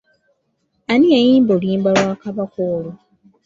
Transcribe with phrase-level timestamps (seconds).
[0.91, 2.93] Ani yayimba oluyimba lwa Kabaka olwo?